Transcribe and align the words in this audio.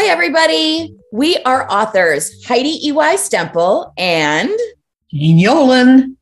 Hi, 0.00 0.06
everybody. 0.06 0.96
We 1.10 1.38
are 1.38 1.68
authors 1.68 2.46
Heidi 2.46 2.86
E.Y. 2.86 3.16
Stemple 3.16 3.92
and 3.98 4.48
Jane 5.12 5.38
Yolen. 5.38 6.14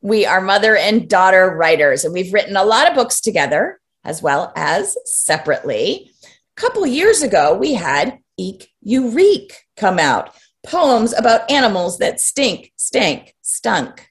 We 0.00 0.24
are 0.24 0.40
mother 0.40 0.78
and 0.78 1.10
daughter 1.10 1.54
writers, 1.54 2.06
and 2.06 2.14
we've 2.14 2.32
written 2.32 2.56
a 2.56 2.64
lot 2.64 2.88
of 2.88 2.94
books 2.94 3.20
together 3.20 3.80
as 4.02 4.22
well 4.22 4.50
as 4.56 4.96
separately. 5.04 6.10
A 6.24 6.60
couple 6.60 6.86
years 6.86 7.20
ago, 7.20 7.54
we 7.54 7.74
had 7.74 8.18
Eek 8.38 8.72
Reek 8.82 9.52
come 9.76 9.98
out 9.98 10.34
poems 10.64 11.12
about 11.12 11.50
animals 11.50 11.98
that 11.98 12.22
stink, 12.22 12.72
stank, 12.76 13.34
stunk. 13.42 14.08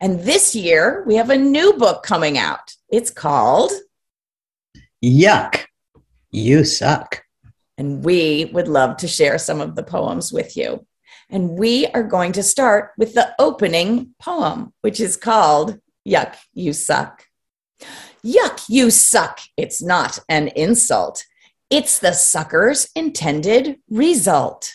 And 0.00 0.20
this 0.20 0.54
year, 0.54 1.02
we 1.08 1.16
have 1.16 1.30
a 1.30 1.36
new 1.36 1.72
book 1.72 2.04
coming 2.04 2.38
out. 2.38 2.76
It's 2.88 3.10
called 3.10 3.72
Yuck, 5.04 5.64
You 6.30 6.64
Suck. 6.64 7.24
And 7.80 8.04
we 8.04 8.50
would 8.52 8.68
love 8.68 8.98
to 8.98 9.08
share 9.08 9.38
some 9.38 9.62
of 9.62 9.74
the 9.74 9.82
poems 9.82 10.34
with 10.34 10.54
you. 10.54 10.86
And 11.30 11.58
we 11.58 11.86
are 11.86 12.02
going 12.02 12.32
to 12.32 12.42
start 12.42 12.90
with 12.98 13.14
the 13.14 13.34
opening 13.38 14.14
poem, 14.20 14.74
which 14.82 15.00
is 15.00 15.16
called 15.16 15.78
Yuck, 16.06 16.36
You 16.52 16.74
Suck. 16.74 17.24
Yuck, 18.22 18.66
you 18.68 18.90
suck. 18.90 19.40
It's 19.56 19.80
not 19.80 20.18
an 20.28 20.48
insult. 20.48 21.24
It's 21.70 21.98
the 21.98 22.12
sucker's 22.12 22.90
intended 22.94 23.78
result. 23.88 24.70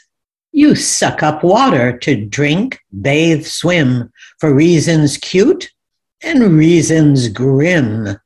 You 0.51 0.73
suck 0.73 1.21
up 1.21 1.43
water 1.43 1.95
to 1.99 2.25
drink, 2.25 2.79
bathe, 3.01 3.45
swim 3.45 4.11
for 4.39 4.51
reasons 4.51 5.17
cute 5.17 5.69
and 6.23 6.57
reasons 6.57 7.27
grim. 7.27 8.17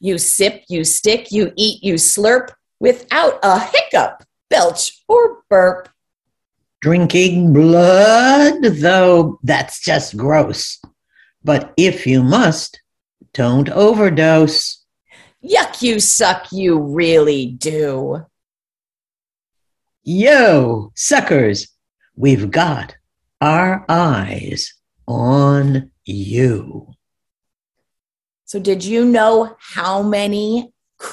You 0.00 0.18
sip, 0.18 0.64
you 0.68 0.82
stick, 0.82 1.30
you 1.30 1.52
eat, 1.54 1.84
you 1.84 1.94
slurp 1.94 2.48
without 2.80 3.38
a 3.42 3.58
hiccup, 3.58 4.24
belch, 4.48 5.02
or 5.08 5.42
burp. 5.48 5.88
Drinking 6.80 7.52
blood, 7.52 8.62
though 8.62 9.40
that's 9.42 9.80
just 9.80 10.16
gross. 10.16 10.80
But 11.42 11.72
if 11.76 12.06
you 12.06 12.22
must, 12.22 12.80
don't 13.32 13.68
overdose. 13.68 14.84
Yuck, 15.44 15.82
you 15.82 16.00
suck, 16.00 16.52
you 16.52 16.78
really 16.80 17.46
do. 17.46 18.26
Yo, 20.02 20.92
suckers, 20.94 21.68
we've 22.16 22.50
got 22.50 22.96
our 23.40 23.84
eyes 23.88 24.74
on 25.06 25.90
you. 26.04 26.94
So, 28.44 28.58
did 28.58 28.84
you 28.84 29.04
know 29.04 29.56
how 29.60 30.02
many 30.02 30.72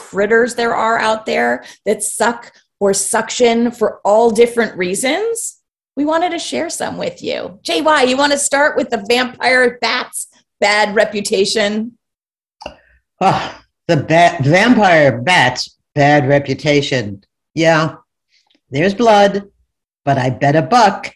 critters 0.09 0.55
there 0.55 0.75
are 0.75 0.97
out 0.97 1.25
there 1.25 1.63
that 1.85 2.03
suck 2.03 2.51
or 2.79 2.93
suction 2.93 3.71
for 3.71 3.99
all 4.03 4.31
different 4.31 4.77
reasons? 4.77 5.61
We 5.95 6.05
wanted 6.05 6.31
to 6.31 6.39
share 6.39 6.69
some 6.69 6.97
with 6.97 7.23
you. 7.23 7.59
JY, 7.63 8.07
you 8.07 8.17
want 8.17 8.33
to 8.33 8.37
start 8.37 8.75
with 8.75 8.89
the 8.89 9.05
vampire 9.07 9.77
bat's 9.79 10.27
bad 10.59 10.93
reputation? 10.93 11.97
Oh, 13.21 13.61
the 13.87 13.97
bat, 13.97 14.43
vampire 14.43 15.21
bat's 15.21 15.77
bad 15.93 16.27
reputation. 16.27 17.23
Yeah, 17.53 17.95
there's 18.69 18.93
blood, 18.93 19.49
but 20.03 20.17
I 20.17 20.29
bet 20.29 20.55
a 20.55 20.61
buck 20.61 21.13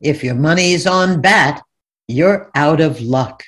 if 0.00 0.24
your 0.24 0.34
money's 0.34 0.86
on 0.86 1.20
Bat, 1.20 1.62
you're 2.08 2.50
out 2.54 2.80
of 2.80 3.00
luck. 3.00 3.44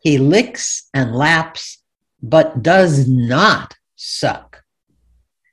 He 0.00 0.18
licks 0.18 0.88
and 0.94 1.14
laps, 1.14 1.82
but 2.22 2.62
does 2.62 3.06
not 3.06 3.74
suck. 3.98 4.62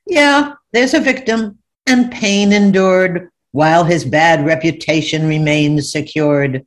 Yeah, 0.06 0.54
there's 0.72 0.94
a 0.94 1.00
victim 1.00 1.58
and 1.86 2.10
pain 2.10 2.52
endured 2.52 3.28
while 3.50 3.84
his 3.84 4.04
bad 4.04 4.46
reputation 4.46 5.26
remains 5.26 5.90
secured. 5.90 6.64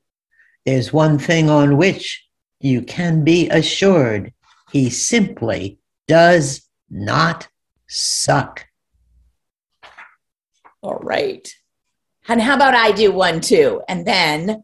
There's 0.65 0.91
one 0.93 1.17
thing 1.17 1.49
on 1.49 1.77
which 1.77 2.25
you 2.59 2.81
can 2.81 3.23
be 3.23 3.49
assured 3.49 4.33
he 4.71 4.89
simply 4.89 5.79
does 6.07 6.67
not 6.89 7.47
suck. 7.87 8.65
All 10.81 10.99
right. 11.01 11.47
And 12.27 12.41
how 12.41 12.55
about 12.55 12.75
I 12.75 12.91
do 12.91 13.11
one 13.11 13.39
too? 13.39 13.81
And 13.87 14.05
then 14.05 14.63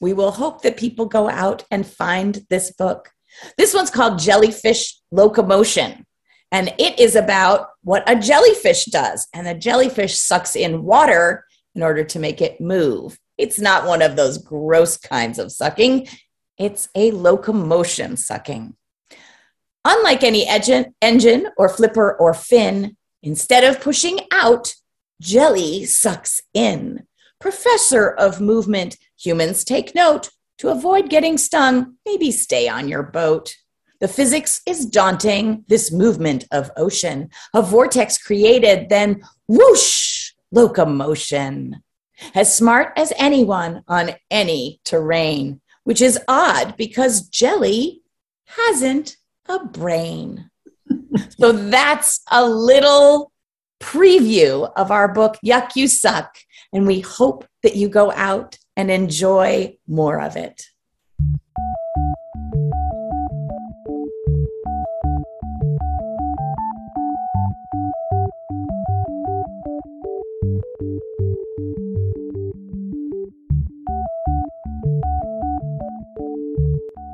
we 0.00 0.12
will 0.12 0.32
hope 0.32 0.62
that 0.62 0.76
people 0.76 1.06
go 1.06 1.28
out 1.28 1.64
and 1.70 1.86
find 1.86 2.44
this 2.50 2.72
book. 2.72 3.10
This 3.56 3.74
one's 3.74 3.90
called 3.90 4.18
Jellyfish 4.18 4.98
Locomotion. 5.10 6.05
And 6.52 6.72
it 6.78 6.98
is 7.00 7.16
about 7.16 7.70
what 7.82 8.08
a 8.08 8.16
jellyfish 8.16 8.86
does. 8.86 9.26
And 9.34 9.46
a 9.46 9.54
jellyfish 9.54 10.18
sucks 10.18 10.56
in 10.56 10.84
water 10.84 11.44
in 11.74 11.82
order 11.82 12.04
to 12.04 12.18
make 12.18 12.40
it 12.40 12.60
move. 12.60 13.18
It's 13.36 13.60
not 13.60 13.86
one 13.86 14.00
of 14.00 14.16
those 14.16 14.38
gross 14.38 14.96
kinds 14.96 15.38
of 15.38 15.52
sucking, 15.52 16.08
it's 16.58 16.88
a 16.94 17.10
locomotion 17.10 18.16
sucking. 18.16 18.74
Unlike 19.84 20.24
any 20.24 20.48
engine 20.48 21.48
or 21.56 21.68
flipper 21.68 22.16
or 22.16 22.32
fin, 22.32 22.96
instead 23.22 23.62
of 23.62 23.80
pushing 23.80 24.20
out, 24.32 24.74
jelly 25.20 25.84
sucks 25.84 26.40
in. 26.54 27.06
Professor 27.40 28.08
of 28.08 28.40
movement, 28.40 28.96
humans 29.18 29.64
take 29.64 29.94
note. 29.94 30.30
To 30.58 30.70
avoid 30.70 31.10
getting 31.10 31.36
stung, 31.36 31.96
maybe 32.06 32.30
stay 32.30 32.66
on 32.66 32.88
your 32.88 33.02
boat. 33.02 33.54
The 34.00 34.08
physics 34.08 34.60
is 34.66 34.86
daunting, 34.86 35.64
this 35.68 35.90
movement 35.90 36.44
of 36.52 36.70
ocean. 36.76 37.30
A 37.54 37.62
vortex 37.62 38.18
created, 38.18 38.88
then 38.88 39.22
whoosh, 39.48 40.32
locomotion. 40.52 41.82
As 42.34 42.54
smart 42.54 42.92
as 42.96 43.12
anyone 43.18 43.82
on 43.88 44.10
any 44.30 44.80
terrain, 44.84 45.60
which 45.84 46.00
is 46.00 46.18
odd 46.28 46.76
because 46.76 47.28
jelly 47.28 48.02
hasn't 48.44 49.16
a 49.48 49.64
brain. 49.64 50.50
so 51.38 51.52
that's 51.52 52.20
a 52.30 52.44
little 52.44 53.32
preview 53.80 54.70
of 54.76 54.90
our 54.90 55.12
book, 55.12 55.36
Yuck 55.44 55.76
You 55.76 55.88
Suck. 55.88 56.36
And 56.72 56.86
we 56.86 57.00
hope 57.00 57.46
that 57.62 57.76
you 57.76 57.88
go 57.88 58.10
out 58.12 58.58
and 58.76 58.90
enjoy 58.90 59.76
more 59.86 60.20
of 60.20 60.36
it. 60.36 60.66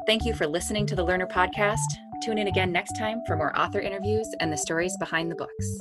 Thank 0.04 0.24
you 0.24 0.34
for 0.34 0.48
listening 0.48 0.86
to 0.86 0.96
the 0.96 1.04
Lerner 1.04 1.30
Podcast. 1.30 1.78
Tune 2.24 2.38
in 2.38 2.48
again 2.48 2.72
next 2.72 2.98
time 2.98 3.22
for 3.24 3.36
more 3.36 3.56
author 3.56 3.78
interviews 3.78 4.28
and 4.40 4.52
the 4.52 4.56
stories 4.56 4.96
behind 4.98 5.30
the 5.30 5.36
books. 5.36 5.80